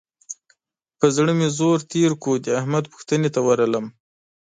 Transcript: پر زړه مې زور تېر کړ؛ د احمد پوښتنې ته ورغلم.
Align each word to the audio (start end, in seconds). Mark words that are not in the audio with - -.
پر 0.99 1.09
زړه 1.17 1.31
مې 1.37 1.47
زور 1.57 1.77
تېر 1.91 2.11
کړ؛ 2.23 2.33
د 2.43 2.47
احمد 2.59 2.83
پوښتنې 2.93 3.29
ته 3.35 3.39
ورغلم. 3.47 3.85